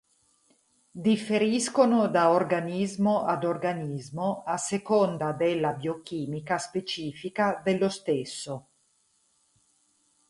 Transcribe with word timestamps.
Differiscono 1.07 2.07
da 2.07 2.31
organismo 2.31 3.23
ad 3.23 3.43
organismo, 3.43 4.41
a 4.47 4.57
seconda 4.57 5.31
della 5.31 5.73
biochimica 5.73 6.57
specifica 6.57 7.61
dello 7.63 7.89
stesso. 7.89 8.67